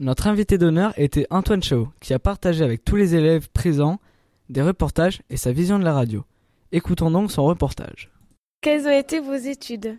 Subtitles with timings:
[0.00, 3.98] Notre invité d'honneur était Antoine Chao, qui a partagé avec tous les élèves présents
[4.48, 6.24] des reportages et sa vision de la radio.
[6.72, 8.10] Écoutons donc son reportage.
[8.62, 9.98] Quelles ont été vos études?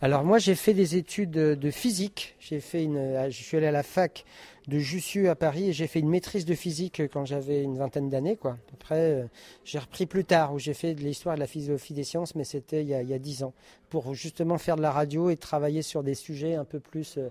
[0.00, 2.36] Alors moi j'ai fait des études de physique.
[2.38, 4.24] J'ai fait une, je suis allé à la fac
[4.68, 8.08] de Jussieu à Paris et j'ai fait une maîtrise de physique quand j'avais une vingtaine
[8.08, 8.36] d'années.
[8.36, 8.58] Quoi.
[8.74, 9.24] Après, euh,
[9.64, 12.36] j'ai repris plus tard où j'ai fait de l'histoire et de la philosophie des sciences,
[12.36, 13.54] mais c'était il y a dix ans,
[13.90, 17.28] pour justement faire de la radio et travailler sur des sujets un peu plus euh,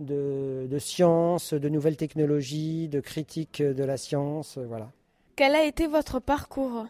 [0.00, 4.58] de, sciences, de nouvelles technologies, de critique de la science.
[4.58, 4.90] Voilà.
[5.36, 6.86] Quel a été votre parcours?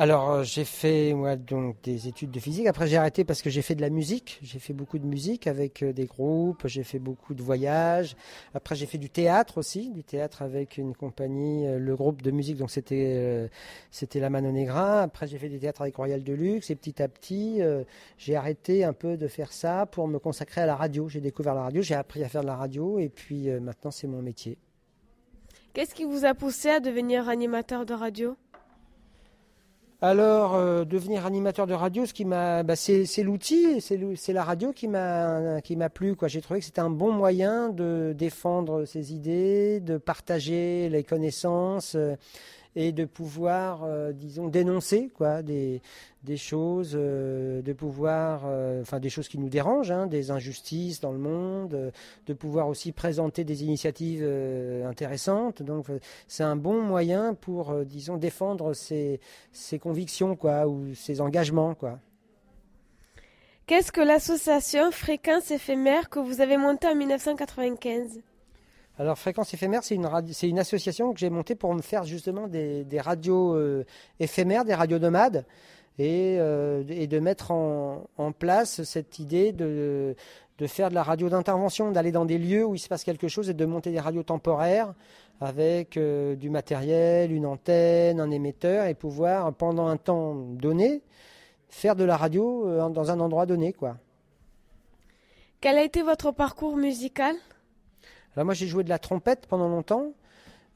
[0.00, 2.66] Alors euh, j'ai fait moi donc des études de physique.
[2.66, 4.38] Après j'ai arrêté parce que j'ai fait de la musique.
[4.40, 6.62] J'ai fait beaucoup de musique avec euh, des groupes.
[6.64, 8.16] J'ai fait beaucoup de voyages.
[8.54, 12.30] Après j'ai fait du théâtre aussi, du théâtre avec une compagnie, euh, le groupe de
[12.30, 12.56] musique.
[12.56, 13.50] Donc c'était
[13.90, 15.02] c'était la Mano Negra.
[15.02, 16.70] Après j'ai fait du théâtre avec Royal Deluxe.
[16.70, 17.60] Et petit à petit
[18.16, 21.10] j'ai arrêté un peu de faire ça pour me consacrer à la radio.
[21.10, 21.82] J'ai découvert la radio.
[21.82, 24.56] J'ai appris à faire de la radio et puis maintenant c'est mon métier.
[25.74, 28.34] Qu'est-ce qui vous a poussé à devenir animateur de radio?
[30.02, 34.72] Alors, euh, devenir animateur de radio, ce qui m'a, bah, c'est, l'outil, c'est, la radio
[34.72, 36.16] qui m'a, qui m'a plu.
[36.26, 41.96] J'ai trouvé que c'était un bon moyen de défendre ses idées, de partager les connaissances.
[41.96, 42.16] Euh,
[42.76, 45.80] et de pouvoir, euh, disons, dénoncer quoi, des,
[46.36, 51.12] choses, euh, de pouvoir, euh, enfin des choses qui nous dérangent, hein, des injustices dans
[51.12, 51.92] le monde,
[52.26, 54.24] de pouvoir aussi présenter des initiatives
[54.86, 55.62] intéressantes.
[55.62, 55.86] Donc
[56.28, 59.20] c'est un bon moyen pour, disons, défendre ses,
[59.52, 61.74] ses convictions quoi, ou ses engagements.
[61.74, 61.98] Quoi.
[63.66, 68.20] Qu'est-ce que l'association Fréquence éphémère que vous avez montée en 1995
[69.00, 70.06] alors Fréquence éphémère, c'est une,
[70.42, 73.86] une, association que j'ai montée pour me faire justement des, radios euh,
[74.18, 75.46] éphémères, des radios nomades,
[75.98, 78.04] et, euh, de mettre en,
[78.38, 80.14] place cette idée de,
[80.66, 83.48] faire de la radio d'intervention, d'aller dans des lieux où il se passe quelque chose
[83.48, 84.92] et de monter des radios temporaires
[85.40, 91.00] avec euh, du matériel, une antenne, un émetteur, et pouvoir pendant un temps donné
[91.70, 93.74] faire de la radio dans un endroit donné.
[95.62, 97.34] Quel a été votre parcours musical?
[98.34, 100.12] Alors moi j'ai joué de la trompette pendant longtemps,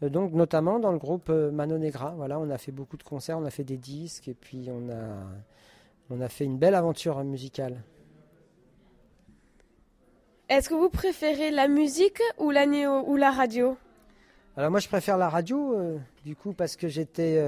[0.02, 2.14] euh, donc notamment dans le groupe euh, Mano Negra.
[2.16, 4.90] Voilà, on a fait beaucoup de concerts, on a fait des disques et puis on
[4.90, 5.24] a,
[6.10, 7.82] on a fait une belle aventure musicale.
[10.48, 13.76] Est-ce que vous préférez la musique ou la, ou la radio?
[14.56, 17.42] Alors moi je préfère la radio euh, du coup parce que j'étais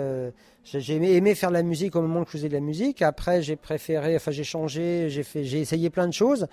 [0.64, 3.02] j'ai aimé, faire de la musique au moment où je faisais de la musique.
[3.02, 6.48] Après j'ai préféré enfin j'ai changé, j'ai fait j'ai essayé plein de choses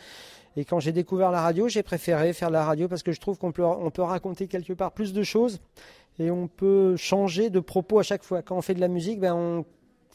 [0.55, 3.37] et quand j'ai découvert la radio, j'ai préféré faire la radio parce que je trouve
[3.37, 5.59] qu'on peut, on peut raconter quelque part plus de choses
[6.19, 8.43] et on peut changer de propos à chaque fois.
[8.43, 9.65] Quand on fait de la musique, ben on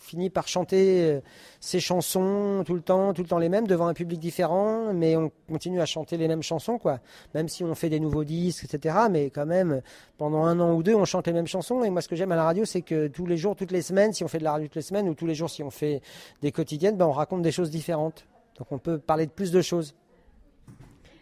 [0.01, 1.21] finit par chanter euh,
[1.61, 5.17] ses chansons tout le temps, tout le temps les mêmes, devant un public différent, mais
[5.17, 7.01] on continue à chanter les mêmes chansons, quoi.
[7.35, 8.97] Même si on fait des nouveaux disques, etc.
[9.11, 9.83] Mais quand même,
[10.17, 11.85] pendant un an ou deux, on chante les mêmes chansons.
[11.85, 13.83] Et moi, ce que j'aime à la radio, c'est que tous les jours, toutes les
[13.83, 15.63] semaines, si on fait de la radio toutes les semaines, ou tous les jours, si
[15.63, 16.01] on fait
[16.43, 18.27] des quotidiennes, ben on raconte des choses différentes.
[18.59, 19.95] Donc on peut parler de plus de choses.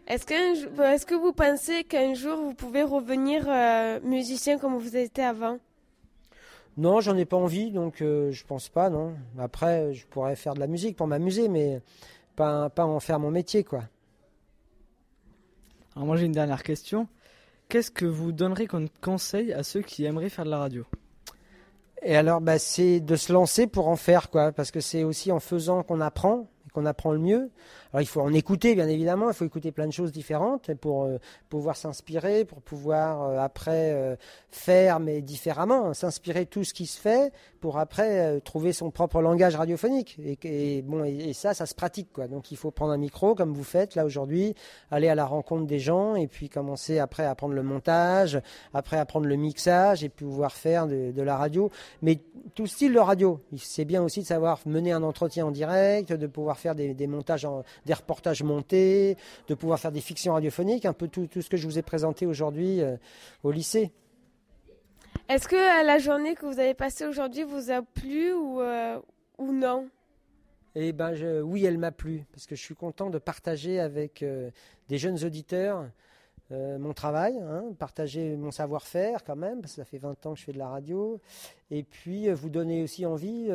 [0.06, 5.58] Est-ce que, vous pensez qu'un jour vous pouvez revenir euh, musicien comme vous étiez avant?
[6.76, 9.14] Non, j'en ai pas envie, donc euh, je pense pas, non.
[9.38, 11.80] Après, je pourrais faire de la musique pour m'amuser, mais
[12.36, 13.84] pas, pas en faire mon métier, quoi.
[15.94, 17.08] Alors moi j'ai une dernière question.
[17.70, 20.84] Qu'est-ce que vous donnerez comme conseil à ceux qui aimeraient faire de la radio?
[22.02, 25.32] Et alors, bah, c'est de se lancer pour en faire, quoi, parce que c'est aussi
[25.32, 27.50] en faisant qu'on apprend et qu'on apprend le mieux.
[27.96, 31.04] Alors il faut en écouter bien évidemment, il faut écouter plein de choses différentes pour
[31.04, 31.16] euh,
[31.48, 34.16] pouvoir s'inspirer, pour pouvoir euh, après euh,
[34.50, 39.22] faire mais différemment, s'inspirer de tout ce qui se fait pour après trouver son propre
[39.22, 40.18] langage radiophonique.
[40.44, 42.28] Et, bon et, ça, ça se pratique quoi.
[42.28, 44.54] Donc il faut prendre un micro comme vous faites là aujourd'hui,
[44.90, 48.38] aller à la rencontre des gens et puis commencer après à apprendre le montage,
[48.74, 51.70] après apprendre le mixage et pouvoir faire de, la radio.
[52.02, 52.20] Mais
[52.54, 53.40] tout style de radio.
[53.56, 57.06] C'est bien aussi de savoir mener un entretien en direct, de pouvoir faire des, des
[57.06, 59.16] montages en des reportages montés,
[59.48, 62.26] de pouvoir faire des fictions radiophoniques, un peu tout, ce que je vous ai présenté
[62.26, 62.96] aujourd'hui euh,
[63.42, 63.92] au lycée.
[65.28, 68.98] Est-ce que la journée que vous avez passée aujourd'hui vous a plu ou, euh,
[69.38, 69.88] ou non?
[70.74, 74.50] Eh ben, oui, elle m'a plu parce que je suis content de partager avec euh,
[74.88, 75.86] des jeunes auditeurs
[76.50, 80.38] mon travail, hein, partager mon savoir-faire quand même, parce que ça fait 20 ans que
[80.38, 81.20] je fais de la radio,
[81.70, 83.48] et puis vous donner aussi envie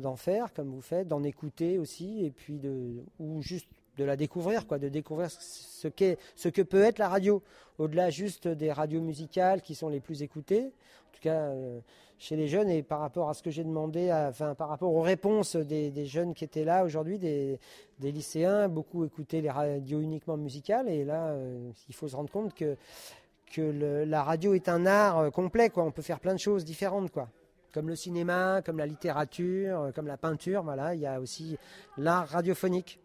[0.00, 4.16] d'en faire comme vous faites, d'en écouter aussi, et puis de, ou juste de la
[4.16, 7.42] découvrir, quoi, de découvrir ce, qu'est, ce que peut être la radio,
[7.78, 11.80] au-delà juste des radios musicales qui sont les plus écoutées, en tout cas euh,
[12.24, 14.08] chez les jeunes, et par rapport à ce que j'ai demandé,
[14.56, 17.58] par rapport aux réponses des, jeunes qui étaient là aujourd'hui, des,
[18.00, 22.54] lycéens, beaucoup écoutaient les radios uniquement musicales, et là, euh, il faut se rendre compte
[22.54, 22.76] que
[23.58, 25.84] la radio est un art euh, complet, quoi.
[25.84, 27.28] On peut faire plein de choses différentes, quoi.
[27.72, 30.94] Comme le cinéma, comme la littérature, euh, comme la peinture, voilà.
[30.94, 31.58] Il y a aussi
[31.98, 33.00] l'art radiophonique.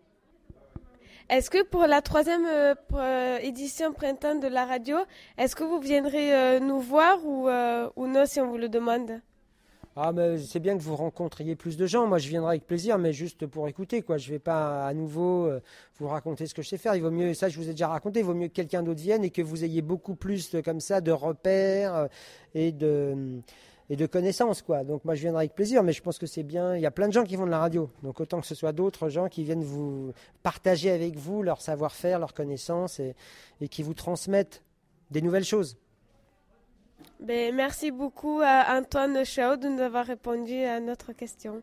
[1.29, 4.97] Est-ce que pour la troisième euh, euh, édition printemps de la radio,
[5.37, 7.47] est-ce que vous viendrez euh, nous voir ou,
[8.07, 9.21] non si on vous le demande?
[9.95, 12.07] Ah, mais c'est bien que vous rencontriez plus de gens.
[12.07, 14.17] Moi, je viendrai avec plaisir, mais juste pour écouter, quoi.
[14.17, 15.51] Je vais pas à nouveau
[15.99, 16.95] vous raconter ce que je sais faire.
[16.95, 19.01] Il vaut mieux, ça, je vous ai déjà raconté, il vaut mieux que quelqu'un d'autre
[19.01, 22.07] vienne et que vous ayez beaucoup plus comme ça de repères
[22.55, 23.41] et de
[23.89, 24.83] et de connaissances, quoi.
[24.83, 26.75] Donc, moi, je viendrai avec plaisir, mais je pense que c'est bien.
[26.75, 28.55] Il y a plein de gens qui vont de la radio, donc autant que ce
[28.55, 30.13] soit d'autres gens qui viennent vous
[30.43, 33.15] partager avec vous leur savoir-faire, leurs connaissances et,
[33.61, 34.63] et qui vous transmettent
[35.09, 35.77] des nouvelles choses.
[37.19, 41.61] ben, Merci beaucoup à Antoine Chaud de nous avoir répondu à notre question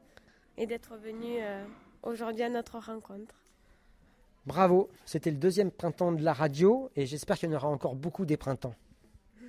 [0.58, 1.64] et d'être venu euh,
[2.02, 3.34] aujourd'hui à notre rencontre.
[4.46, 7.96] Bravo, c'était le deuxième printemps de la radio et j'espère qu'il y en aura encore
[7.96, 8.74] beaucoup des printemps.